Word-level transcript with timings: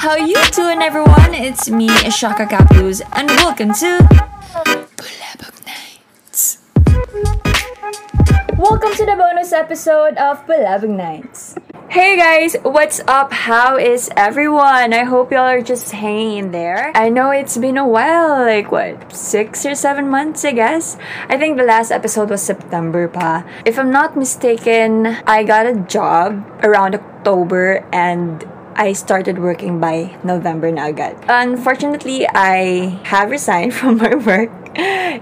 How 0.00 0.16
you 0.16 0.40
doing 0.56 0.80
everyone? 0.80 1.34
It's 1.34 1.68
me, 1.68 1.86
Shaka 2.08 2.46
Caplus, 2.46 3.02
and 3.12 3.28
welcome 3.36 3.68
to 3.84 4.00
Bulabog 4.96 5.60
Nights. 5.68 6.56
Welcome 8.56 8.96
to 8.96 9.04
the 9.04 9.12
bonus 9.12 9.52
episode 9.52 10.16
of 10.16 10.40
Bulabog 10.46 10.88
Nights. 10.88 11.54
Hey 11.90 12.16
guys, 12.16 12.56
what's 12.62 13.02
up? 13.08 13.30
How 13.30 13.76
is 13.76 14.08
everyone? 14.16 14.94
I 14.94 15.04
hope 15.04 15.32
y'all 15.32 15.44
are 15.44 15.60
just 15.60 15.92
hanging 15.92 16.38
in 16.38 16.50
there. 16.50 16.92
I 16.94 17.10
know 17.10 17.30
it's 17.30 17.58
been 17.58 17.76
a 17.76 17.86
while, 17.86 18.40
like 18.46 18.72
what, 18.72 19.12
six 19.12 19.66
or 19.66 19.74
seven 19.74 20.08
months, 20.08 20.46
I 20.46 20.52
guess. 20.52 20.96
I 21.28 21.36
think 21.36 21.58
the 21.58 21.64
last 21.64 21.90
episode 21.90 22.30
was 22.30 22.40
September 22.40 23.06
pa. 23.06 23.44
If 23.66 23.78
I'm 23.78 23.90
not 23.90 24.16
mistaken, 24.16 25.18
I 25.26 25.44
got 25.44 25.66
a 25.66 25.74
job 25.74 26.40
around 26.64 26.94
October 26.94 27.84
and 27.92 28.48
I 28.80 28.96
started 28.96 29.36
working 29.36 29.76
by 29.76 30.16
November 30.24 30.72
na 30.72 30.88
agad. 30.88 31.12
Unfortunately, 31.28 32.24
I 32.24 32.96
have 33.04 33.28
resigned 33.28 33.74
from 33.76 34.00
my 34.00 34.16
work. 34.16 34.48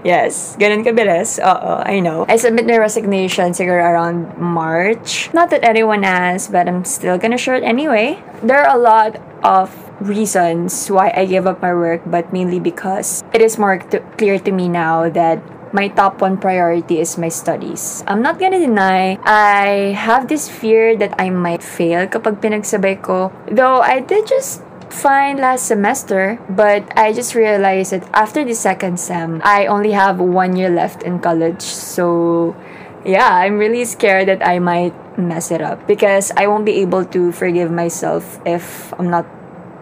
yes, 0.07 0.55
ganun 0.55 0.87
kabilis. 0.87 1.43
Oo, 1.43 1.83
I 1.83 1.99
know. 1.99 2.23
I 2.31 2.39
submit 2.39 2.63
my 2.71 2.79
resignation 2.79 3.51
siguro 3.51 3.83
around 3.83 4.39
March. 4.39 5.27
Not 5.35 5.51
that 5.51 5.67
anyone 5.67 6.07
has, 6.07 6.47
but 6.47 6.71
I'm 6.71 6.87
still 6.87 7.19
gonna 7.19 7.35
share 7.35 7.59
it 7.59 7.67
anyway. 7.67 8.23
There 8.39 8.63
are 8.63 8.71
a 8.71 8.79
lot 8.79 9.19
of 9.43 9.75
reasons 9.99 10.87
why 10.87 11.11
I 11.11 11.27
gave 11.27 11.43
up 11.43 11.59
my 11.59 11.75
work, 11.75 12.07
but 12.07 12.31
mainly 12.31 12.63
because 12.63 13.27
it 13.35 13.43
is 13.43 13.59
more 13.59 13.75
clear 14.15 14.39
to 14.39 14.51
me 14.55 14.71
now 14.71 15.11
that 15.11 15.43
my 15.73 15.87
top 15.87 16.21
one 16.21 16.37
priority 16.37 16.99
is 16.99 17.17
my 17.17 17.29
studies. 17.29 18.03
I'm 18.07 18.21
not 18.21 18.39
gonna 18.39 18.59
deny, 18.59 19.19
I 19.23 19.93
have 19.97 20.27
this 20.27 20.49
fear 20.49 20.97
that 20.97 21.15
I 21.19 21.29
might 21.29 21.63
fail 21.63 22.07
kapag 22.07 22.41
pinagsabay 22.41 23.01
ko. 23.01 23.31
Though 23.51 23.81
I 23.81 23.99
did 23.99 24.27
just 24.27 24.63
fine 24.89 25.37
last 25.37 25.65
semester, 25.65 26.39
but 26.49 26.83
I 26.97 27.13
just 27.13 27.35
realized 27.35 27.93
that 27.93 28.09
after 28.13 28.43
the 28.43 28.55
second 28.55 28.99
sem, 28.99 29.41
I 29.43 29.67
only 29.67 29.91
have 29.91 30.19
one 30.19 30.55
year 30.55 30.69
left 30.69 31.03
in 31.03 31.19
college. 31.19 31.61
So, 31.61 32.55
yeah, 33.05 33.29
I'm 33.29 33.57
really 33.57 33.85
scared 33.85 34.27
that 34.27 34.45
I 34.45 34.59
might 34.59 34.93
mess 35.17 35.51
it 35.51 35.61
up 35.61 35.85
because 35.87 36.31
I 36.35 36.47
won't 36.47 36.65
be 36.65 36.81
able 36.81 37.05
to 37.05 37.31
forgive 37.31 37.71
myself 37.71 38.39
if 38.45 38.93
I'm 38.97 39.09
not 39.09 39.25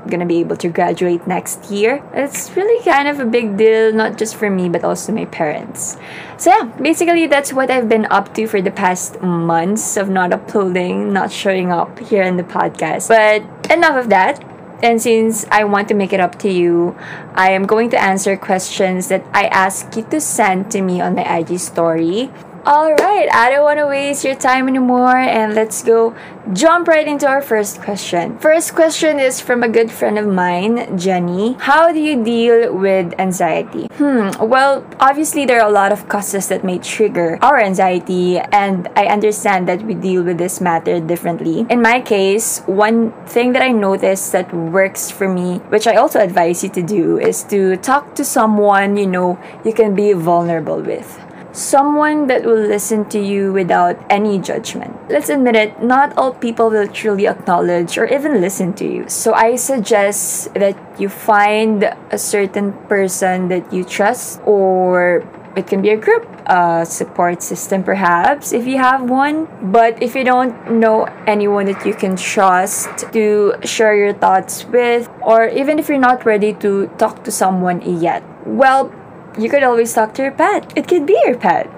gonna 0.09 0.25
be 0.25 0.39
able 0.39 0.55
to 0.57 0.69
graduate 0.69 1.27
next 1.27 1.69
year. 1.69 2.03
It's 2.13 2.55
really 2.55 2.83
kind 2.83 3.07
of 3.07 3.19
a 3.19 3.25
big 3.25 3.57
deal, 3.57 3.93
not 3.93 4.17
just 4.17 4.35
for 4.35 4.49
me, 4.49 4.69
but 4.69 4.83
also 4.83 5.11
my 5.11 5.25
parents. 5.25 5.97
So, 6.37 6.51
yeah, 6.51 6.63
basically, 6.81 7.27
that's 7.27 7.53
what 7.53 7.71
I've 7.71 7.89
been 7.89 8.05
up 8.09 8.33
to 8.35 8.47
for 8.47 8.61
the 8.61 8.71
past 8.71 9.21
months 9.21 9.97
of 9.97 10.09
not 10.09 10.33
uploading, 10.33 11.13
not 11.13 11.31
showing 11.31 11.71
up 11.71 11.99
here 11.99 12.23
in 12.23 12.37
the 12.37 12.43
podcast. 12.43 13.07
But 13.07 13.71
enough 13.71 13.95
of 13.95 14.09
that. 14.09 14.43
And 14.83 15.01
since 15.01 15.45
I 15.49 15.63
want 15.63 15.87
to 15.87 15.95
make 15.95 16.13
it 16.13 16.19
up 16.19 16.37
to 16.39 16.49
you, 16.49 16.95
I 17.33 17.49
am 17.51 17.65
going 17.65 17.89
to 17.91 18.01
answer 18.01 18.37
questions 18.37 19.07
that 19.07 19.25
I 19.33 19.45
ask 19.45 19.95
you 19.95 20.03
to 20.11 20.21
send 20.21 20.69
to 20.71 20.81
me 20.81 21.01
on 21.01 21.15
my 21.15 21.25
IG 21.37 21.57
story. 21.57 22.29
Alright, 22.67 23.29
I 23.31 23.49
don't 23.49 23.63
want 23.63 23.79
to 23.79 23.87
waste 23.87 24.25
your 24.25 24.35
time 24.35 24.67
anymore 24.67 25.15
and 25.15 25.55
let's 25.55 25.81
go 25.81 26.13
jump 26.51 26.89
right 26.89 27.07
into 27.07 27.25
our 27.25 27.41
first 27.41 27.79
question. 27.79 28.37
First 28.39 28.75
question 28.75 29.21
is 29.21 29.39
from 29.39 29.63
a 29.63 29.69
good 29.69 29.89
friend 29.89 30.19
of 30.19 30.27
mine, 30.27 30.97
Jenny. 30.97 31.55
How 31.61 31.93
do 31.93 31.99
you 32.01 32.21
deal 32.25 32.75
with 32.75 33.13
anxiety? 33.19 33.87
Hmm, 33.95 34.31
well, 34.41 34.85
obviously 34.99 35.45
there 35.45 35.61
are 35.61 35.69
a 35.69 35.71
lot 35.71 35.93
of 35.93 36.09
causes 36.09 36.49
that 36.49 36.65
may 36.65 36.77
trigger 36.79 37.39
our 37.41 37.57
anxiety 37.57 38.37
and 38.37 38.89
I 38.97 39.05
understand 39.05 39.69
that 39.69 39.83
we 39.83 39.93
deal 39.93 40.23
with 40.23 40.37
this 40.37 40.59
matter 40.59 40.99
differently. 40.99 41.65
In 41.69 41.81
my 41.81 42.01
case, 42.01 42.59
one 42.65 43.13
thing 43.27 43.53
that 43.53 43.61
I 43.61 43.71
noticed 43.71 44.33
that 44.33 44.53
works 44.53 45.09
for 45.09 45.29
me, 45.29 45.59
which 45.69 45.87
I 45.87 45.95
also 45.95 46.19
advise 46.19 46.65
you 46.65 46.69
to 46.71 46.83
do, 46.83 47.17
is 47.17 47.43
to 47.45 47.77
talk 47.77 48.13
to 48.15 48.25
someone 48.25 48.97
you 48.97 49.07
know 49.07 49.39
you 49.63 49.71
can 49.71 49.95
be 49.95 50.11
vulnerable 50.11 50.81
with 50.81 51.26
someone 51.57 52.27
that 52.27 52.45
will 52.45 52.61
listen 52.61 53.03
to 53.09 53.19
you 53.19 53.51
without 53.51 53.97
any 54.09 54.37
judgment. 54.37 54.95
Let's 55.09 55.29
admit 55.29 55.55
it, 55.55 55.81
not 55.81 56.15
all 56.15 56.33
people 56.33 56.69
will 56.69 56.87
truly 56.87 57.27
acknowledge 57.27 57.97
or 57.97 58.05
even 58.05 58.39
listen 58.39 58.73
to 58.73 58.85
you. 58.85 59.09
So 59.09 59.33
I 59.33 59.55
suggest 59.55 60.53
that 60.53 60.77
you 60.99 61.09
find 61.09 61.83
a 62.11 62.17
certain 62.17 62.73
person 62.87 63.47
that 63.47 63.73
you 63.73 63.83
trust 63.83 64.39
or 64.45 65.25
it 65.55 65.65
can 65.65 65.81
be 65.81 65.89
a 65.89 65.97
group, 65.97 66.27
a 66.45 66.85
support 66.85 67.41
system 67.41 67.83
perhaps 67.83 68.53
if 68.53 68.67
you 68.67 68.77
have 68.77 69.09
one. 69.09 69.47
But 69.71 70.03
if 70.03 70.13
you 70.13 70.23
don't 70.23 70.79
know 70.79 71.05
anyone 71.25 71.65
that 71.65 71.83
you 71.83 71.95
can 71.95 72.15
trust 72.15 73.11
to 73.13 73.55
share 73.63 73.95
your 73.95 74.13
thoughts 74.13 74.63
with, 74.65 75.09
or 75.21 75.47
even 75.47 75.79
if 75.79 75.89
you're 75.89 75.97
not 75.97 76.23
ready 76.23 76.53
to 76.61 76.85
talk 76.99 77.23
to 77.23 77.31
someone 77.31 77.81
yet, 77.99 78.21
well, 78.45 78.93
you 79.37 79.49
could 79.49 79.63
always 79.63 79.93
talk 79.93 80.13
to 80.15 80.23
your 80.23 80.31
pet. 80.31 80.73
It 80.75 80.87
could 80.87 81.05
be 81.05 81.17
your 81.25 81.37
pet. 81.37 81.69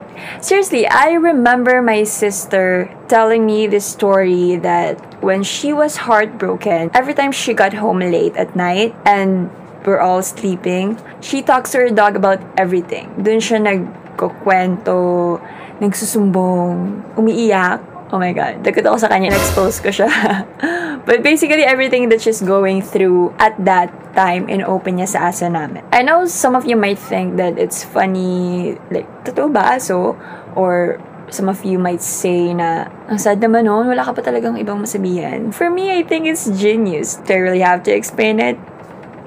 Seriously, 0.41 0.87
I 0.87 1.13
remember 1.13 1.81
my 1.81 2.03
sister 2.03 2.91
telling 3.07 3.45
me 3.45 3.67
this 3.67 3.85
story 3.85 4.55
that 4.57 4.99
when 5.23 5.43
she 5.43 5.71
was 5.71 6.07
heartbroken, 6.07 6.91
every 6.93 7.13
time 7.13 7.31
she 7.31 7.53
got 7.53 7.73
home 7.73 7.99
late 7.99 8.35
at 8.35 8.55
night 8.55 8.95
and 9.05 9.49
we're 9.85 9.99
all 9.99 10.21
sleeping, 10.21 10.99
she 11.21 11.41
talks 11.41 11.71
to 11.71 11.77
her 11.79 11.89
dog 11.89 12.15
about 12.15 12.39
everything. 12.57 13.07
Dun 13.15 13.39
siya 13.39 13.63
nagkukwento, 13.63 15.39
nagsusumbong, 15.79 17.15
umiiyak. 17.15 17.79
Oh 18.09 18.17
my 18.17 18.33
god, 18.33 18.65
dagat 18.65 18.89
ako 18.89 18.97
sa 18.97 19.05
kanya, 19.05 19.29
expose 19.29 19.77
ko 19.77 19.93
siya. 19.93 20.09
But 21.09 21.21
basically, 21.21 21.61
everything 21.61 22.09
that 22.09 22.25
she's 22.25 22.41
going 22.41 22.81
through 22.81 23.37
at 23.37 23.53
that 23.65 23.93
time, 24.17 24.49
in-open 24.49 24.97
niya 24.97 25.09
sa 25.13 25.19
aso 25.29 25.45
namin. 25.45 25.85
I 25.93 26.01
know 26.01 26.25
some 26.25 26.57
of 26.57 26.65
you 26.65 26.73
might 26.73 26.97
think 26.97 27.37
that 27.37 27.61
it's 27.61 27.85
funny, 27.85 28.77
like, 28.89 29.05
totoo 29.29 29.53
ba 29.53 29.77
aso? 29.77 30.17
Or 30.57 30.97
some 31.29 31.47
of 31.49 31.61
you 31.61 31.77
might 31.77 32.01
say 32.01 32.53
na, 32.53 32.89
ang 33.05 33.21
sad 33.21 33.41
naman 33.41 33.69
nun, 33.69 33.85
wala 33.85 34.01
ka 34.01 34.17
pa 34.17 34.21
talagang 34.25 34.57
ibang 34.57 34.81
masabihan. 34.81 35.53
For 35.53 35.69
me, 35.69 35.93
I 35.93 36.01
think 36.01 36.25
it's 36.25 36.49
genius. 36.49 37.21
Do 37.21 37.37
I 37.37 37.41
really 37.45 37.63
have 37.63 37.85
to 37.85 37.93
explain 37.93 38.41
it? 38.41 38.57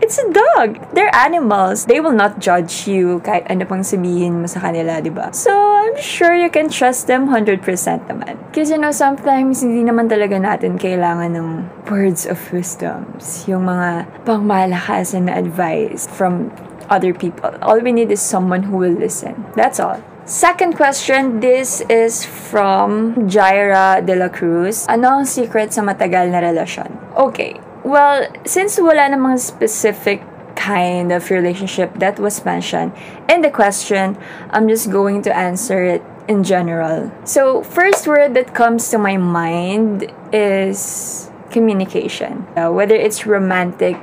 It's 0.02 0.18
a 0.18 0.26
dog. 0.34 0.82
They're 0.98 1.14
animals. 1.14 1.86
They 1.86 2.02
will 2.02 2.12
not 2.12 2.42
judge 2.42 2.90
you 2.90 3.22
kahit 3.22 3.46
ano 3.46 3.62
pang 3.70 3.86
sabihin 3.86 4.42
mo 4.42 4.50
sa 4.50 4.58
kanila, 4.58 4.98
di 4.98 5.14
ba? 5.14 5.30
So, 5.30 5.54
I'm 5.54 5.94
sure 5.94 6.34
you 6.34 6.50
can 6.50 6.66
trust 6.66 7.06
them 7.06 7.30
100% 7.30 7.62
naman. 8.10 8.34
Because, 8.50 8.74
you 8.74 8.82
know, 8.82 8.90
sometimes 8.90 9.62
hindi 9.62 9.86
naman 9.86 10.10
talaga 10.10 10.42
natin 10.42 10.74
kailangan 10.74 11.38
ng 11.38 11.48
words 11.86 12.26
of 12.26 12.34
wisdoms. 12.50 13.46
Yung 13.46 13.70
mga 13.70 14.10
pangmalakasan 14.26 15.30
na 15.30 15.38
advice 15.38 16.10
from 16.10 16.50
other 16.90 17.14
people. 17.14 17.54
All 17.62 17.78
we 17.78 17.94
need 17.94 18.10
is 18.10 18.19
someone 18.19 18.66
who 18.66 18.82
will 18.82 18.98
listen. 18.98 19.46
That's 19.54 19.78
all. 19.78 20.02
Second 20.26 20.74
question, 20.74 21.38
this 21.38 21.82
is 21.86 22.26
from 22.26 23.14
Jaira 23.30 24.02
De 24.02 24.19
La 24.19 24.30
Cruz. 24.30 24.82
Ano 24.90 25.22
ang 25.22 25.26
secret 25.30 25.70
sa 25.70 25.86
matagal 25.86 26.30
na 26.30 26.42
relasyon? 26.42 26.90
Okay, 27.14 27.58
well, 27.84 28.26
since 28.44 28.78
wala 28.78 29.10
namang 29.10 29.38
specific 29.38 30.22
kind 30.54 31.10
of 31.12 31.31
relationship 31.31 31.98
that 31.98 32.19
was 32.19 32.44
mentioned 32.44 32.93
in 33.28 33.43
the 33.43 33.50
question, 33.50 34.16
I'm 34.50 34.69
just 34.69 34.91
going 34.91 35.22
to 35.22 35.34
answer 35.34 35.84
it 35.84 36.03
in 36.28 36.44
general. 36.44 37.10
So, 37.25 37.62
first 37.62 38.06
word 38.06 38.34
that 38.34 38.54
comes 38.54 38.91
to 38.91 38.98
my 38.98 39.16
mind 39.16 40.12
is 40.32 41.31
communication. 41.50 42.47
Uh, 42.56 42.70
whether 42.70 42.94
it's 42.94 43.26
romantic 43.26 43.97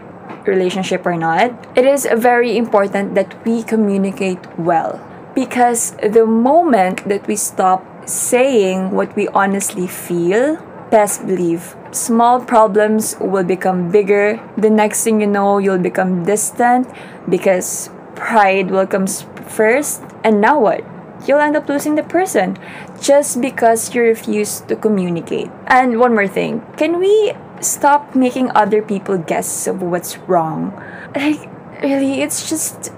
relationship 0.45 1.05
or 1.05 1.15
not, 1.15 1.51
it 1.77 1.85
is 1.85 2.07
very 2.15 2.57
important 2.57 3.15
that 3.15 3.33
we 3.45 3.63
communicate 3.63 4.39
well. 4.57 4.99
Because 5.35 5.91
the 6.03 6.25
moment 6.25 7.07
that 7.07 7.27
we 7.27 7.35
stop 7.35 7.85
saying 8.09 8.91
what 8.91 9.15
we 9.15 9.27
honestly 9.29 9.87
feel, 9.87 10.57
best 10.89 11.25
believe 11.25 11.75
small 11.91 12.39
problems 12.41 13.15
will 13.19 13.43
become 13.43 13.91
bigger. 13.91 14.39
The 14.57 14.69
next 14.69 15.03
thing 15.03 15.21
you 15.21 15.27
know, 15.27 15.57
you'll 15.57 15.81
become 15.81 16.23
distant 16.23 16.87
because 17.27 17.89
pride 18.15 18.71
will 18.71 18.87
come 18.87 19.07
first. 19.07 20.03
And 20.23 20.41
now 20.41 20.59
what? 20.59 20.83
You'll 21.27 21.39
end 21.39 21.55
up 21.57 21.67
losing 21.67 21.95
the 21.95 22.03
person 22.03 22.57
just 23.01 23.41
because 23.41 23.93
you 23.93 24.01
refuse 24.03 24.61
to 24.71 24.75
communicate. 24.75 25.51
And 25.67 25.99
one 25.99 26.13
more 26.13 26.27
thing 26.27 26.63
can 26.77 26.99
we 26.99 27.33
stop 27.59 28.15
making 28.15 28.51
other 28.55 28.81
people 28.81 29.17
guess 29.17 29.67
of 29.67 29.81
what's 29.81 30.17
wrong? 30.29 30.71
Like, 31.15 31.49
really, 31.83 32.21
it's 32.21 32.47
just 32.47 32.93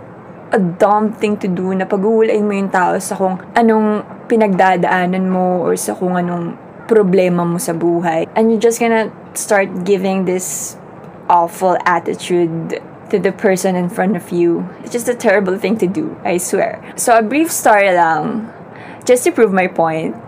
a 0.52 0.60
dumb 0.60 1.14
thing 1.14 1.38
to 1.40 1.48
do 1.48 1.74
na 1.74 1.88
pag-uulain 1.88 2.44
mo 2.44 2.54
yung 2.54 2.70
tao 2.70 3.00
sa 3.00 3.16
kung 3.16 3.40
anong 3.56 4.04
pinagdadaanan 4.28 5.32
mo 5.32 5.64
or 5.64 5.80
sa 5.80 5.96
kung 5.96 6.20
anong 6.20 6.60
problema 6.92 7.48
mo 7.48 7.56
sa 7.56 7.72
buhay. 7.72 8.28
And 8.36 8.52
you're 8.52 8.60
just 8.60 8.84
gonna 8.84 9.08
start 9.32 9.88
giving 9.88 10.28
this 10.28 10.76
awful 11.32 11.80
attitude 11.88 12.84
to 13.08 13.20
the 13.20 13.32
person 13.32 13.80
in 13.80 13.88
front 13.88 14.20
of 14.20 14.32
you. 14.36 14.68
It's 14.84 14.92
just 14.92 15.08
a 15.08 15.16
terrible 15.16 15.56
thing 15.56 15.80
to 15.80 15.88
do, 15.88 16.20
I 16.28 16.36
swear. 16.36 16.84
So 17.00 17.16
a 17.16 17.24
brief 17.24 17.48
story 17.48 17.96
lang, 17.96 18.52
just 19.08 19.24
to 19.24 19.32
prove 19.32 19.56
my 19.56 19.72
point. 19.72 20.20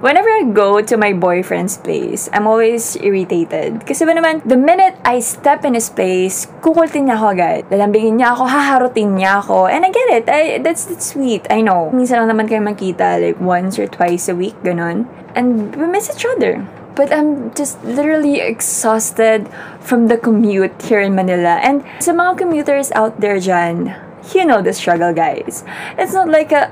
Whenever 0.00 0.28
I 0.28 0.48
go 0.52 0.80
to 0.80 0.96
my 0.96 1.12
boyfriend's 1.12 1.76
place, 1.76 2.28
I'm 2.32 2.46
always 2.46 2.96
irritated. 2.96 3.86
Kasi 3.86 4.04
ba 4.04 4.16
naman, 4.16 4.42
the 4.48 4.56
minute 4.56 4.96
I 5.04 5.20
step 5.20 5.64
in 5.64 5.76
his 5.76 5.88
place, 5.92 6.48
kukultin 6.64 7.08
niya 7.08 7.20
ako 7.20 7.26
agad. 7.36 7.60
Lalambingin 7.68 8.20
niya 8.20 8.32
ako, 8.34 8.44
haharutin 8.48 9.20
niya 9.20 9.44
ako. 9.44 9.68
And 9.68 9.84
I 9.84 9.90
get 9.92 10.08
it. 10.10 10.24
I, 10.28 10.58
that's, 10.58 10.88
that's 10.88 11.12
sweet. 11.12 11.46
I 11.52 11.60
know. 11.60 11.92
Minsan 11.92 12.24
lang 12.24 12.36
naman 12.36 12.48
kayo 12.48 12.64
makita, 12.64 13.20
like 13.20 13.38
once 13.40 13.78
or 13.78 13.86
twice 13.86 14.28
a 14.28 14.34
week, 14.34 14.56
ganun. 14.64 15.06
And 15.36 15.76
we 15.76 15.86
miss 15.86 16.10
each 16.10 16.26
other. 16.26 16.66
But 16.96 17.12
I'm 17.14 17.54
just 17.54 17.78
literally 17.84 18.40
exhausted 18.40 19.48
from 19.80 20.08
the 20.08 20.18
commute 20.18 20.74
here 20.82 21.00
in 21.00 21.14
Manila. 21.14 21.62
And 21.62 21.86
sa 22.02 22.12
mga 22.12 22.44
commuters 22.44 22.90
out 22.92 23.20
there 23.22 23.38
dyan, 23.38 23.94
you 24.34 24.44
know 24.44 24.60
the 24.60 24.72
struggle, 24.72 25.14
guys. 25.14 25.64
It's 25.96 26.12
not 26.12 26.28
like 26.28 26.52
a, 26.52 26.68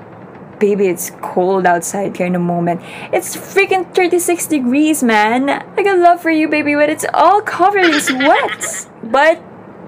baby, 0.59 0.87
it's 0.87 1.11
cold 1.23 1.67
outside 1.67 2.19
in 2.21 2.35
a 2.35 2.43
moment. 2.43 2.83
It's 3.13 3.37
freaking 3.37 3.95
36 3.95 4.47
degrees, 4.47 5.03
man. 5.03 5.49
I 5.51 5.83
got 5.83 5.99
love 5.99 6.21
for 6.21 6.31
you, 6.31 6.49
baby, 6.49 6.75
but 6.75 6.91
it's 6.91 7.07
all 7.15 7.41
covered 7.43 7.87
in 7.87 8.01
sweat. 8.01 8.89
but 9.03 9.41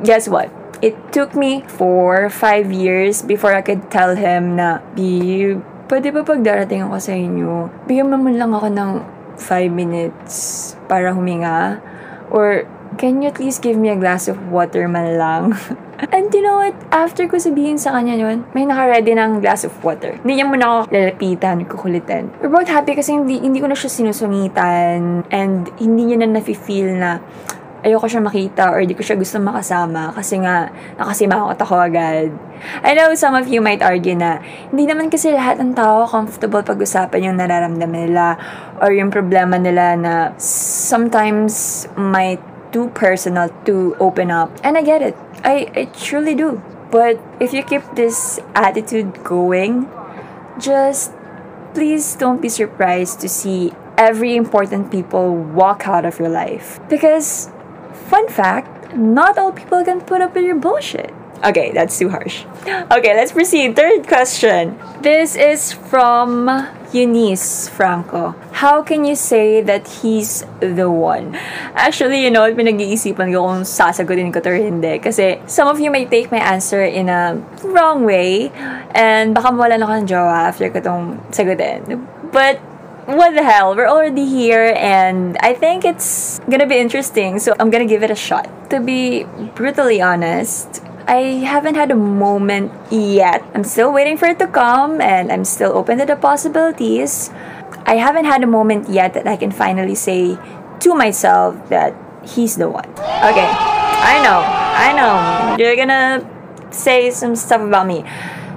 guess 0.02 0.28
what? 0.28 0.50
It 0.80 0.96
took 1.12 1.34
me 1.34 1.62
four, 1.68 2.30
five 2.30 2.72
years 2.72 3.20
before 3.20 3.52
I 3.52 3.60
could 3.60 3.90
tell 3.90 4.16
him 4.16 4.56
na, 4.56 4.80
B, 4.96 5.60
pwede 5.90 6.14
ba 6.14 6.24
pag 6.24 6.40
ako 6.40 6.96
sa 6.96 7.12
inyo, 7.12 7.68
bigyan 7.84 8.08
mo 8.08 8.16
man 8.16 8.38
lang 8.38 8.54
ako 8.54 8.68
ng 8.72 8.90
five 9.36 9.68
minutes 9.68 10.72
para 10.88 11.12
huminga? 11.12 11.84
Or, 12.30 12.64
can 12.98 13.22
you 13.22 13.28
at 13.28 13.38
least 13.38 13.62
give 13.62 13.76
me 13.76 13.90
a 13.90 13.98
glass 13.98 14.26
of 14.26 14.38
water 14.50 14.88
man 14.88 15.18
lang? 15.18 15.54
And 16.14 16.32
you 16.32 16.40
know 16.40 16.64
what? 16.64 16.72
After 16.90 17.28
ko 17.28 17.36
sabihin 17.36 17.76
sa 17.76 17.92
kanya 17.92 18.16
yun, 18.16 18.48
may 18.56 18.64
naka-ready 18.64 19.12
ng 19.12 19.44
glass 19.44 19.68
of 19.68 19.76
water. 19.84 20.16
Hindi 20.24 20.40
niya 20.40 20.46
muna 20.48 20.64
ako 20.64 20.78
lalapitan, 20.88 21.68
kukulitin. 21.68 22.32
We're 22.40 22.48
both 22.48 22.72
happy 22.72 22.96
kasi 22.96 23.12
hindi, 23.12 23.36
hindi 23.36 23.60
ko 23.60 23.68
na 23.68 23.76
siya 23.76 23.92
sinusungitan 23.92 25.28
and 25.28 25.68
hindi 25.76 26.08
niya 26.08 26.24
na 26.24 26.40
nafe-feel 26.40 26.96
na 26.96 27.20
ayoko 27.84 28.06
siya 28.08 28.20
makita 28.20 28.72
or 28.72 28.84
di 28.84 28.92
ko 28.96 29.00
siya 29.00 29.16
gusto 29.16 29.40
makasama 29.40 30.12
kasi 30.12 30.40
nga 30.40 30.68
nakasimangot 31.00 31.58
ako 31.60 31.74
agad. 31.80 32.32
I 32.84 32.92
know 32.92 33.12
some 33.16 33.32
of 33.32 33.48
you 33.48 33.64
might 33.64 33.80
argue 33.80 34.16
na 34.16 34.40
hindi 34.68 34.84
naman 34.84 35.08
kasi 35.08 35.32
lahat 35.32 35.56
ng 35.60 35.72
tao 35.72 36.04
comfortable 36.04 36.60
pag-usapan 36.60 37.32
yung 37.32 37.36
nararamdaman 37.40 38.08
nila 38.08 38.36
or 38.84 38.92
yung 38.92 39.08
problema 39.08 39.56
nila 39.56 39.96
na 39.96 40.12
sometimes 40.40 41.88
might 41.96 42.40
too 42.72 42.88
personal 42.90 43.48
to 43.66 43.96
open 44.00 44.30
up. 44.30 44.50
And 44.62 44.76
I 44.76 44.82
get 44.82 45.02
it. 45.02 45.16
I, 45.44 45.70
I 45.74 45.84
truly 45.86 46.34
do. 46.34 46.62
But 46.90 47.20
if 47.38 47.52
you 47.52 47.62
keep 47.62 47.82
this 47.94 48.40
attitude 48.54 49.22
going, 49.22 49.88
just 50.58 51.12
please 51.74 52.16
don't 52.16 52.42
be 52.42 52.48
surprised 52.48 53.20
to 53.20 53.28
see 53.28 53.72
every 53.96 54.34
important 54.36 54.90
people 54.90 55.34
walk 55.34 55.86
out 55.86 56.04
of 56.04 56.18
your 56.18 56.28
life. 56.28 56.80
Because 56.88 57.50
Fun 58.10 58.26
fact, 58.26 58.96
not 58.96 59.38
all 59.38 59.52
people 59.52 59.84
can 59.84 60.00
put 60.00 60.20
up 60.20 60.34
with 60.34 60.44
your 60.44 60.56
bullshit. 60.56 61.14
Okay, 61.44 61.70
that's 61.72 61.96
too 61.96 62.08
harsh. 62.08 62.44
Okay, 62.90 63.14
let's 63.14 63.30
proceed. 63.30 63.76
Third 63.76 64.08
question. 64.08 64.76
This 65.00 65.36
is 65.36 65.72
from 65.72 66.48
Eunice 66.92 67.68
Franco. 67.68 68.34
How 68.52 68.82
can 68.82 69.04
you 69.04 69.14
say 69.14 69.62
that 69.62 69.86
he's 70.02 70.44
the 70.58 70.90
one? 70.90 71.34
Actually, 71.78 72.22
you 72.22 72.30
know, 72.30 72.50
pinag-iisipan 72.50 73.30
ko 73.30 73.46
kung 73.46 73.62
sasagutin 73.62 74.32
ko 74.32 74.40
to 74.40 74.50
or 74.50 74.58
hindi. 74.58 74.98
Kasi 74.98 75.38
some 75.46 75.68
of 75.68 75.78
you 75.78 75.90
may 75.90 76.04
take 76.04 76.30
my 76.30 76.42
answer 76.42 76.82
in 76.82 77.08
a 77.08 77.38
wrong 77.62 78.04
way. 78.04 78.50
And 78.90 79.34
baka 79.34 79.54
mawala 79.54 79.78
na 79.78 79.86
ako 79.86 79.94
ng 80.02 80.06
jowa 80.06 80.50
after 80.50 80.66
ko 80.70 80.80
tong 80.82 81.22
sagutin. 81.30 82.02
But 82.34 82.58
what 83.06 83.34
the 83.34 83.42
hell? 83.42 83.74
We're 83.74 83.90
already 83.90 84.26
here, 84.26 84.74
and 84.76 85.36
I 85.40 85.54
think 85.54 85.84
it's 85.84 86.38
gonna 86.50 86.66
be 86.66 86.78
interesting, 86.78 87.38
so 87.38 87.54
I'm 87.58 87.70
gonna 87.70 87.86
give 87.86 88.02
it 88.02 88.10
a 88.10 88.18
shot. 88.18 88.46
To 88.70 88.78
be 88.78 89.24
brutally 89.54 90.00
honest, 90.00 90.82
I 91.10 91.42
haven't 91.42 91.74
had 91.74 91.90
a 91.90 91.98
moment 91.98 92.70
yet. 92.88 93.42
I'm 93.52 93.64
still 93.64 93.92
waiting 93.92 94.16
for 94.16 94.26
it 94.26 94.38
to 94.38 94.46
come, 94.46 95.00
and 95.00 95.32
I'm 95.32 95.44
still 95.44 95.74
open 95.74 95.98
to 95.98 96.06
the 96.06 96.14
possibilities. 96.14 97.34
I 97.82 97.98
haven't 97.98 98.26
had 98.26 98.44
a 98.44 98.46
moment 98.46 98.88
yet 98.88 99.14
that 99.14 99.26
I 99.26 99.34
can 99.34 99.50
finally 99.50 99.96
say 99.96 100.38
to 100.78 100.94
myself 100.94 101.58
that 101.68 101.98
he's 102.22 102.54
the 102.54 102.70
one. 102.70 102.86
Okay, 103.26 103.50
I 103.50 104.22
know, 104.22 104.38
I 104.38 104.94
know. 104.94 105.58
You're 105.58 105.74
gonna 105.74 106.22
say 106.70 107.10
some 107.10 107.34
stuff 107.34 107.60
about 107.60 107.88
me, 107.90 108.06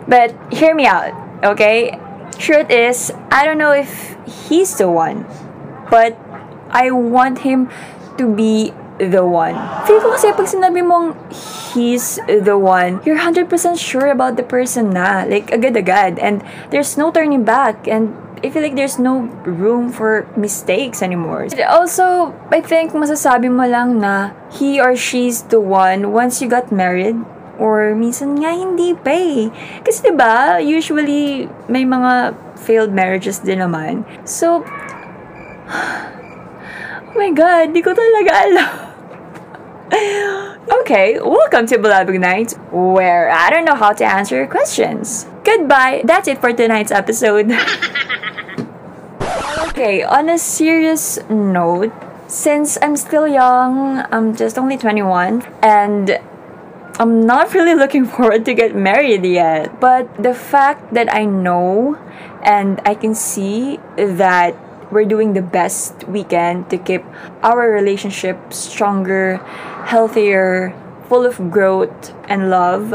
but 0.07 0.29
hear 0.53 0.75
me 0.75 0.85
out, 0.85 1.09
okay? 1.43 1.97
Truth 2.37 2.69
is, 2.69 3.11
I 3.31 3.45
don't 3.45 3.57
know 3.57 3.73
if 3.73 4.15
he's 4.29 4.77
the 4.77 4.91
one, 4.91 5.25
but 5.89 6.13
I 6.69 6.91
want 6.91 7.39
him 7.39 7.73
to 8.19 8.29
be 8.29 8.73
the 8.97 9.25
one. 9.25 9.55
Feel 9.85 10.01
ko 10.01 10.13
kasi 10.13 10.33
pag 10.33 10.49
sinabi 10.49 10.85
mong 10.85 11.17
he's 11.73 12.19
the 12.27 12.57
one, 12.57 13.01
you're 13.05 13.19
100% 13.19 13.49
sure 13.77 14.07
about 14.07 14.37
the 14.37 14.43
person 14.45 14.91
na. 14.91 15.25
Like, 15.25 15.51
agad-agad. 15.51 16.19
And 16.19 16.43
there's 16.69 16.97
no 16.97 17.11
turning 17.11 17.43
back. 17.43 17.87
And 17.87 18.13
I 18.43 18.49
feel 18.49 18.61
like 18.61 18.75
there's 18.75 18.99
no 18.99 19.31
room 19.47 19.89
for 19.89 20.27
mistakes 20.35 21.01
anymore. 21.01 21.47
Also, 21.69 22.35
I 22.51 22.59
think 22.59 22.91
masasabi 22.91 23.47
mo 23.49 23.65
lang 23.65 24.03
na 24.03 24.35
he 24.51 24.81
or 24.81 24.95
she's 24.95 25.47
the 25.47 25.63
one 25.63 26.11
once 26.11 26.41
you 26.41 26.49
got 26.51 26.71
married 26.71 27.15
Or 27.61 27.93
minsan 27.93 28.33
nga 28.41 28.49
hindi 28.49 28.97
pa 28.97 29.13
eh. 29.13 29.53
Kasi 29.85 30.01
'di 30.01 30.13
ba, 30.17 30.57
usually 30.57 31.45
may 31.69 31.85
mga 31.85 32.33
failed 32.57 32.89
marriages 32.89 33.45
din 33.45 33.61
naman. 33.61 34.01
So 34.25 34.65
Oh 37.13 37.15
my 37.15 37.29
god, 37.29 37.77
di 37.77 37.85
ko 37.85 37.93
talaga 37.93 38.31
alam. 38.33 38.82
Okay, 39.91 41.19
welcome 41.19 41.67
to 41.67 41.77
Bulabog 41.77 42.19
Night, 42.19 42.53
where 42.71 43.29
I 43.29 43.49
don't 43.49 43.65
know 43.65 43.75
how 43.75 43.91
to 43.91 44.05
answer 44.05 44.35
your 44.35 44.47
questions. 44.47 45.25
Goodbye. 45.43 46.03
That's 46.05 46.27
it 46.27 46.39
for 46.39 46.53
tonight's 46.53 46.91
episode. 46.91 47.51
okay, 49.67 50.03
on 50.03 50.29
a 50.29 50.37
serious 50.37 51.19
note, 51.29 51.91
since 52.27 52.77
I'm 52.81 52.95
still 52.95 53.27
young, 53.27 54.05
I'm 54.09 54.35
just 54.35 54.57
only 54.57 54.77
21, 54.77 55.43
and 55.61 56.17
I'm 56.97 57.25
not 57.25 57.53
really 57.57 57.75
looking 57.75 58.05
forward 58.05 58.45
to 58.45 58.53
get 58.53 58.73
married 58.75 59.25
yet. 59.25 59.81
But 59.81 60.07
the 60.21 60.33
fact 60.33 60.93
that 60.93 61.13
I 61.13 61.25
know 61.25 61.99
and 62.41 62.79
I 62.85 62.95
can 62.95 63.15
see 63.15 63.79
that 63.97 64.55
we're 64.93 65.09
doing 65.09 65.33
the 65.33 65.41
best 65.41 66.05
we 66.07 66.23
can 66.23 66.63
to 66.69 66.77
keep 66.77 67.03
our 67.41 67.69
relationship 67.73 68.37
stronger, 68.53 69.37
healthier, 69.89 70.71
full 71.09 71.25
of 71.25 71.35
growth 71.51 72.13
and 72.29 72.49
love. 72.49 72.93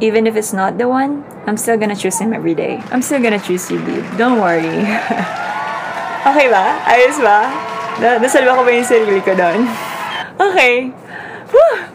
Even 0.00 0.28
if 0.28 0.36
it's 0.36 0.52
not 0.52 0.78
the 0.78 0.86
one, 0.86 1.24
I'm 1.48 1.56
still 1.56 1.76
gonna 1.76 1.96
choose 1.96 2.20
him 2.20 2.32
every 2.32 2.54
day. 2.54 2.78
I'm 2.92 3.02
still 3.02 3.20
gonna 3.20 3.40
choose 3.40 3.70
you, 3.70 3.80
babe. 3.82 4.04
Don't 4.16 4.38
worry. 4.38 4.68
okay 6.30 6.46
ba? 6.52 6.78
Ayos 6.86 7.18
ba? 7.18 7.50
Nasalba 7.98 8.54
ko 8.54 8.62
ba 8.62 8.70
yung 8.70 8.86
sarili 8.86 9.18
ko 9.24 9.34
doon? 9.34 9.66
Okay. 10.38 10.94
Whew. 11.50 11.87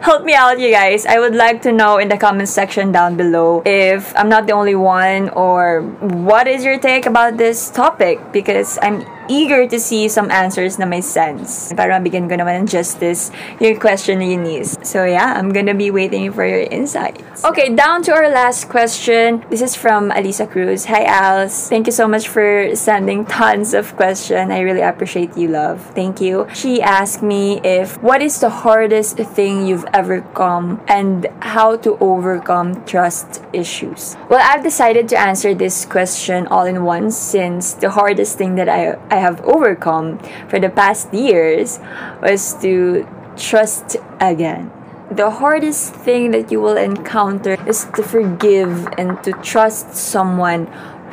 Help 0.00 0.24
me 0.24 0.34
out, 0.34 0.58
you 0.58 0.70
guys. 0.70 1.06
I 1.06 1.18
would 1.18 1.34
like 1.34 1.62
to 1.62 1.72
know 1.72 1.98
in 1.98 2.08
the 2.08 2.16
comment 2.16 2.48
section 2.48 2.92
down 2.92 3.16
below 3.16 3.62
if 3.66 4.16
I'm 4.16 4.28
not 4.28 4.46
the 4.46 4.52
only 4.52 4.74
one 4.74 5.28
or 5.30 5.82
what 6.00 6.48
is 6.48 6.64
your 6.64 6.78
take 6.78 7.06
about 7.06 7.36
this 7.36 7.70
topic 7.70 8.32
because 8.32 8.78
I'm 8.82 9.04
eager 9.30 9.70
to 9.70 9.78
see 9.78 10.10
some 10.10 10.26
answers 10.34 10.74
na 10.74 10.84
may 10.84 11.00
sense. 11.00 11.70
Para 11.78 11.94
mabigyan 11.94 12.26
ko 12.26 12.34
naman 12.34 12.66
ng 12.66 12.66
justice 12.66 13.30
yung 13.62 13.78
question 13.78 14.18
ni 14.18 14.34
Eunice. 14.34 14.74
So 14.82 15.06
yeah, 15.06 15.38
I'm 15.38 15.54
gonna 15.54 15.78
be 15.78 15.94
waiting 15.94 16.34
for 16.34 16.42
your 16.42 16.66
insights. 16.66 17.46
Okay, 17.46 17.70
down 17.70 18.02
to 18.04 18.12
our 18.12 18.28
last 18.28 18.66
question. 18.66 19.46
This 19.48 19.62
is 19.62 19.78
from 19.78 20.10
Alisa 20.10 20.50
Cruz. 20.50 20.90
Hi, 20.90 21.06
Als. 21.06 21.70
Thank 21.70 21.86
you 21.86 21.94
so 21.94 22.10
much 22.10 22.26
for 22.26 22.74
sending 22.74 23.24
tons 23.24 23.72
of 23.72 23.94
questions. 23.94 24.50
I 24.50 24.66
really 24.66 24.82
appreciate 24.82 25.38
you, 25.38 25.48
love. 25.48 25.78
Thank 25.94 26.20
you. 26.20 26.50
She 26.52 26.82
asked 26.82 27.22
me 27.22 27.62
if 27.62 28.02
what 28.02 28.20
is 28.20 28.40
the 28.40 28.50
hardest 28.50 29.16
thing 29.16 29.66
you've 29.66 29.86
ever 29.94 30.26
come 30.34 30.82
and 30.88 31.30
how 31.40 31.76
to 31.86 31.96
overcome 32.00 32.84
trust 32.84 33.42
issues. 33.52 34.16
Well, 34.28 34.42
I've 34.42 34.64
decided 34.64 35.08
to 35.10 35.16
answer 35.18 35.54
this 35.54 35.84
question 35.84 36.46
all 36.48 36.64
in 36.64 36.84
one 36.84 37.10
since 37.10 37.74
the 37.74 37.90
hardest 37.90 38.36
thing 38.36 38.56
that 38.56 38.68
I, 38.68 38.98
I 39.10 39.19
have 39.20 39.40
overcome 39.42 40.18
for 40.48 40.58
the 40.58 40.70
past 40.70 41.12
years 41.14 41.78
was 42.22 42.54
to 42.62 43.06
trust 43.36 43.96
again. 44.20 44.72
The 45.10 45.30
hardest 45.30 45.94
thing 45.94 46.30
that 46.30 46.52
you 46.52 46.60
will 46.60 46.76
encounter 46.76 47.58
is 47.66 47.84
to 47.96 48.02
forgive 48.02 48.86
and 48.96 49.22
to 49.24 49.32
trust 49.42 49.94
someone 49.94 50.66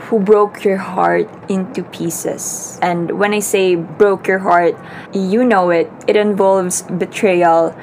who 0.07 0.19
broke 0.19 0.63
your 0.63 0.77
heart 0.77 1.27
into 1.49 1.83
pieces. 1.83 2.79
And 2.81 3.19
when 3.19 3.33
I 3.33 3.39
say 3.39 3.75
broke 3.75 4.27
your 4.27 4.39
heart, 4.39 4.77
you 5.13 5.43
know 5.43 5.71
it. 5.71 5.91
It 6.07 6.15
involves 6.15 6.83
betrayal 6.83 7.75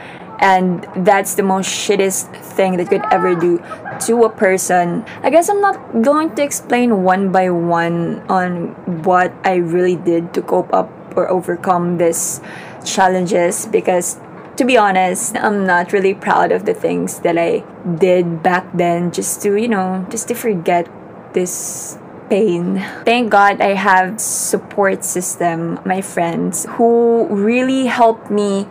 And 0.44 0.86
that's 1.06 1.36
the 1.36 1.42
most 1.42 1.72
shittest 1.72 2.28
thing 2.36 2.76
that 2.76 2.90
could 2.90 3.00
ever 3.10 3.34
do 3.34 3.64
to 4.04 4.24
a 4.24 4.28
person. 4.28 5.02
I 5.22 5.30
guess 5.30 5.48
I'm 5.48 5.62
not 5.62 6.02
going 6.02 6.34
to 6.36 6.42
explain 6.42 7.02
one 7.02 7.32
by 7.32 7.48
one 7.48 8.20
on 8.28 8.76
what 9.04 9.32
I 9.42 9.56
really 9.56 9.96
did 9.96 10.34
to 10.34 10.42
cope 10.42 10.68
up 10.74 10.92
or 11.16 11.30
overcome 11.30 11.96
this 11.96 12.42
challenges 12.84 13.64
because 13.64 14.20
to 14.56 14.64
be 14.64 14.76
honest, 14.76 15.34
I'm 15.36 15.64
not 15.64 15.92
really 15.92 16.12
proud 16.12 16.52
of 16.52 16.66
the 16.66 16.74
things 16.74 17.20
that 17.20 17.38
I 17.38 17.64
did 17.96 18.42
back 18.42 18.66
then 18.74 19.12
just 19.12 19.40
to, 19.42 19.56
you 19.56 19.68
know, 19.68 20.06
just 20.10 20.28
to 20.28 20.34
forget 20.34 20.86
this 21.32 21.98
pain. 22.28 22.78
Thank 23.04 23.30
God 23.30 23.60
I 23.60 23.74
have 23.74 24.20
support 24.20 25.04
system, 25.04 25.80
my 25.84 26.00
friends 26.00 26.66
who 26.70 27.26
really 27.30 27.86
helped 27.86 28.30
me 28.30 28.68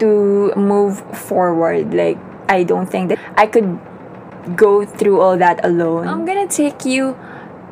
to 0.00 0.52
move 0.56 1.00
forward. 1.16 1.94
Like 1.94 2.18
I 2.48 2.64
don't 2.64 2.86
think 2.86 3.08
that 3.10 3.18
I 3.36 3.46
could 3.46 3.78
go 4.56 4.84
through 4.84 5.20
all 5.20 5.36
that 5.38 5.64
alone. 5.64 6.06
I'm 6.06 6.26
to 6.26 6.46
take 6.46 6.84
you 6.84 7.16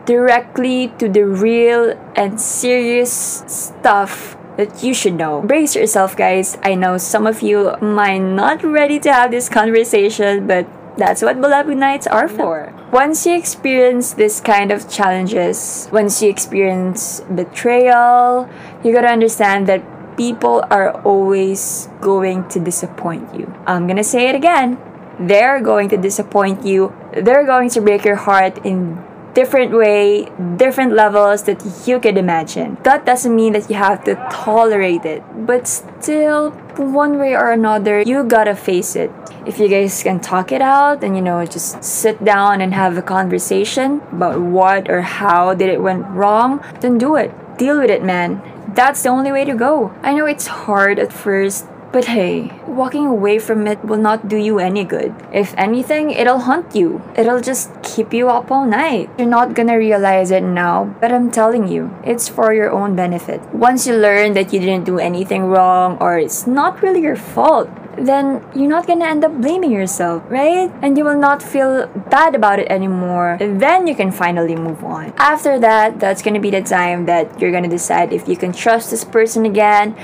directly 0.05 0.89
to 0.99 1.09
the 1.09 1.25
real 1.25 1.99
and 2.17 2.41
serious 2.41 3.45
stuff 3.47 4.37
that 4.57 4.83
you 4.83 4.93
should 4.93 5.15
know. 5.15 5.43
Brace 5.43 5.75
yourself, 5.77 6.17
guys. 6.17 6.59
I 6.63 6.75
know 6.75 6.99
some 6.99 7.27
of 7.27 7.43
you 7.43 7.77
might 7.81 8.19
not 8.19 8.63
ready 8.63 8.99
to 9.01 9.13
have 9.13 9.31
this 9.31 9.49
conversation, 9.49 10.47
but 10.47 10.67
that's 10.97 11.23
what 11.23 11.37
Bulabog 11.37 11.77
Nights 11.77 12.07
are 12.07 12.29
for. 12.29 12.73
Once 12.93 13.25
you 13.25 13.35
experience 13.35 14.13
this 14.13 14.41
kind 14.41 14.71
of 14.71 14.91
challenges, 14.91 15.89
once 15.91 16.21
you 16.23 16.29
experience 16.29 17.21
betrayal, 17.35 18.49
you 18.85 18.93
gotta 18.93 19.09
understand 19.09 19.67
that 19.69 19.83
people 20.17 20.65
are 20.71 20.91
always 21.03 21.89
going 22.01 22.49
to 22.49 22.61
disappoint 22.61 23.35
you. 23.35 23.53
I'm 23.67 23.87
gonna 23.87 24.05
say 24.05 24.29
it 24.29 24.35
again. 24.35 24.79
They're 25.21 25.61
going 25.61 25.89
to 25.91 25.97
disappoint 25.97 26.65
you. 26.65 26.93
They're 27.13 27.45
going 27.45 27.71
to 27.71 27.81
break 27.81 28.05
your 28.05 28.17
heart 28.17 28.65
in 28.65 28.99
different 29.35 29.73
way, 29.73 30.29
different 30.57 30.93
levels 30.93 31.45
that 31.45 31.63
you 31.87 31.99
could 31.99 32.19
imagine. 32.19 32.77
That 32.83 33.07
doesn't 33.07 33.35
mean 33.35 33.55
that 33.55 33.71
you 33.71 33.77
have 33.77 34.05
to 34.05 34.15
tolerate 34.31 35.05
it, 35.05 35.23
but 35.47 35.67
still, 35.67 36.51
one 36.77 37.19
way 37.19 37.35
or 37.35 37.51
another, 37.53 38.03
you 38.03 38.25
gotta 38.25 38.55
face 38.55 38.97
it. 38.97 39.11
If 39.47 39.59
you 39.59 39.69
guys 39.69 40.03
can 40.03 40.21
talk 40.21 40.53
it 40.53 40.63
out 40.63 41.03
and 41.03 41.17
you 41.17 41.23
know, 41.23 41.45
just 41.47 41.83
sit 41.83 42.23
down 42.25 42.61
and 42.61 42.73
have 42.75 42.97
a 42.97 43.03
conversation 43.03 44.01
about 44.13 44.41
what 44.41 44.91
or 44.91 45.03
how 45.03 45.55
did 45.55 45.69
it 45.69 45.83
went 45.83 46.07
wrong, 46.09 46.65
then 46.81 46.99
do 46.99 47.17
it. 47.17 47.33
Deal 47.59 47.81
with 47.81 47.91
it, 47.91 48.03
man. 48.03 48.41
That's 48.75 49.03
the 49.03 49.11
only 49.11 49.31
way 49.31 49.45
to 49.45 49.55
go. 49.55 49.93
I 50.03 50.15
know 50.15 50.25
it's 50.25 50.47
hard 50.47 50.99
at 50.99 51.13
first, 51.13 51.67
but 51.93 52.07
hey, 52.07 52.49
walking 52.67 53.05
away 53.05 53.39
from 53.39 53.67
it 53.67 53.85
will 53.85 54.01
not 54.01 54.29
do 54.29 54.39
you 54.39 54.59
any 54.59 54.83
good. 54.83 55.15
If 55.31 55.53
anything, 55.59 56.11
it'll 56.11 56.49
haunt 56.49 56.75
you. 56.75 57.03
It'll 57.15 57.43
just 57.43 57.69
keep 57.83 58.15
you 58.15 58.31
up 58.31 58.51
all 58.51 58.65
night. 58.65 59.11
You're 59.19 59.29
not 59.29 59.53
gonna 59.53 59.77
realize 59.77 60.31
it 60.31 60.43
now, 60.43 60.97
but 61.03 61.13
I'm 61.13 61.31
telling 61.31 61.69
you, 61.69 61.95
it's 62.03 62.31
for 62.31 62.55
your 62.55 62.71
own 62.71 62.97
benefit. 62.97 63.43
Once 63.53 63.87
you 63.87 63.93
learn 63.95 64.33
that 64.33 64.55
you 64.55 64.61
didn't 64.61 64.87
do 64.87 64.99
anything 64.99 65.45
wrong 65.53 65.99
or 66.01 66.19
it's 66.19 66.47
not 66.47 66.81
really 66.81 67.03
your 67.03 67.17
fault, 67.17 67.69
then 67.97 68.45
you're 68.55 68.69
not 68.69 68.87
gonna 68.87 69.05
end 69.05 69.25
up 69.25 69.33
blaming 69.41 69.71
yourself, 69.71 70.23
right? 70.29 70.71
And 70.83 70.97
you 70.97 71.05
will 71.05 71.19
not 71.19 71.43
feel 71.43 71.87
bad 72.11 72.35
about 72.35 72.59
it 72.59 72.69
anymore. 72.71 73.39
Then 73.41 73.87
you 73.87 73.95
can 73.95 74.11
finally 74.11 74.57
move 74.57 74.83
on. 74.85 75.13
After 75.17 75.59
that, 75.59 76.01
that's 76.01 76.23
gonna 76.23 76.41
be 76.41 76.51
the 76.51 76.63
time 76.63 77.07
that 77.07 77.41
you're 77.41 77.53
gonna 77.53 77.69
decide 77.69 78.13
if 78.13 78.29
you 78.29 78.37
can 78.37 78.53
trust 78.53 78.91
this 78.91 79.05
person 79.05 79.45
again 79.47 79.97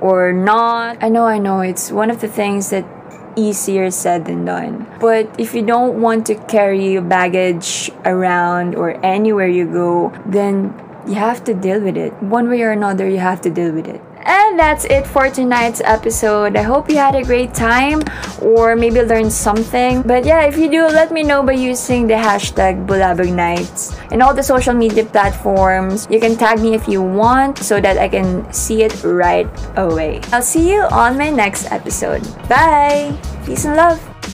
or 0.00 0.32
not. 0.32 1.02
I 1.02 1.08
know, 1.08 1.26
I 1.26 1.38
know, 1.38 1.60
it's 1.60 1.90
one 1.90 2.10
of 2.10 2.20
the 2.20 2.28
things 2.28 2.70
that 2.70 2.84
easier 3.36 3.90
said 3.90 4.24
than 4.24 4.44
done. 4.44 4.86
But 4.98 5.28
if 5.38 5.54
you 5.54 5.62
don't 5.62 6.00
want 6.00 6.26
to 6.26 6.34
carry 6.34 6.92
your 6.92 7.02
baggage 7.02 7.90
around 8.04 8.74
or 8.74 8.98
anywhere 9.04 9.46
you 9.46 9.66
go, 9.66 10.12
then 10.24 10.74
you 11.06 11.14
have 11.14 11.44
to 11.44 11.54
deal 11.54 11.80
with 11.80 11.96
it. 11.96 12.12
One 12.22 12.48
way 12.48 12.62
or 12.62 12.72
another, 12.72 13.08
you 13.08 13.18
have 13.18 13.40
to 13.42 13.50
deal 13.50 13.72
with 13.72 13.86
it. 13.86 14.00
And 14.26 14.58
that's 14.58 14.84
it 14.86 15.06
for 15.06 15.30
tonight's 15.30 15.80
episode. 15.84 16.56
I 16.56 16.62
hope 16.62 16.90
you 16.90 16.96
had 16.96 17.14
a 17.14 17.22
great 17.22 17.54
time 17.54 18.02
or 18.42 18.74
maybe 18.74 19.00
learned 19.00 19.32
something. 19.32 20.02
But 20.02 20.26
yeah, 20.26 20.42
if 20.50 20.58
you 20.58 20.68
do, 20.68 20.86
let 20.90 21.12
me 21.12 21.22
know 21.22 21.44
by 21.44 21.52
using 21.52 22.08
the 22.08 22.18
hashtag 22.18 22.86
Bulabog 22.86 23.32
Nights 23.32 23.94
in 24.10 24.20
all 24.22 24.34
the 24.34 24.42
social 24.42 24.74
media 24.74 25.04
platforms. 25.04 26.08
You 26.10 26.18
can 26.18 26.34
tag 26.34 26.58
me 26.58 26.74
if 26.74 26.88
you 26.88 27.02
want 27.02 27.58
so 27.58 27.80
that 27.80 27.98
I 27.98 28.08
can 28.08 28.50
see 28.52 28.82
it 28.82 28.98
right 29.04 29.46
away. 29.76 30.20
I'll 30.32 30.42
see 30.42 30.74
you 30.74 30.82
on 30.90 31.16
my 31.16 31.30
next 31.30 31.70
episode. 31.70 32.26
Bye! 32.48 33.14
Peace 33.46 33.64
and 33.64 33.76
love! 33.76 34.15